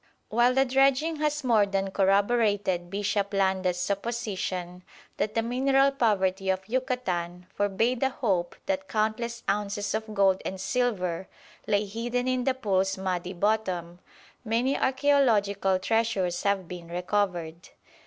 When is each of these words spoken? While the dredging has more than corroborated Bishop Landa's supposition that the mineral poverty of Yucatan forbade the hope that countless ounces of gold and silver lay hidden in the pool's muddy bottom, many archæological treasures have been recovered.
While 0.29 0.55
the 0.55 0.65
dredging 0.65 1.17
has 1.17 1.43
more 1.43 1.67
than 1.67 1.91
corroborated 1.91 2.89
Bishop 2.89 3.35
Landa's 3.35 3.79
supposition 3.79 4.81
that 5.17 5.35
the 5.35 5.43
mineral 5.43 5.91
poverty 5.91 6.49
of 6.49 6.67
Yucatan 6.67 7.45
forbade 7.53 7.99
the 7.99 8.09
hope 8.09 8.55
that 8.65 8.87
countless 8.87 9.43
ounces 9.47 9.93
of 9.93 10.11
gold 10.15 10.41
and 10.43 10.59
silver 10.59 11.27
lay 11.67 11.85
hidden 11.85 12.27
in 12.27 12.45
the 12.45 12.55
pool's 12.55 12.97
muddy 12.97 13.33
bottom, 13.33 13.99
many 14.43 14.73
archæological 14.75 15.79
treasures 15.79 16.41
have 16.41 16.67
been 16.67 16.87
recovered. 16.87 17.69